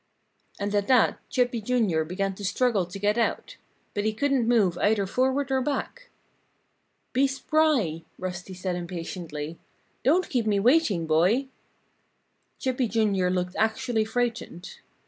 And 0.59 0.73
at 0.73 0.87
that 0.87 1.19
Chippy, 1.29 1.61
Jr., 1.61 2.01
began 2.01 2.33
to 2.33 2.43
struggle 2.43 2.87
to 2.87 2.97
get 2.97 3.19
out. 3.19 3.57
But 3.93 4.03
he 4.03 4.13
couldn't 4.13 4.47
move 4.47 4.75
either 4.79 5.05
forward 5.05 5.51
or 5.51 5.61
back. 5.61 6.09
"Be 7.13 7.27
spry!" 7.27 8.01
Rusty 8.17 8.55
said 8.55 8.75
impatiently. 8.75 9.59
"Don't 10.03 10.27
keep 10.27 10.47
me 10.47 10.59
waiting, 10.59 11.05
boy!" 11.05 11.49
Chippy, 12.57 12.87
Jr., 12.87 13.27
looked 13.27 13.55
actually 13.59 14.03
frightened. 14.05 14.77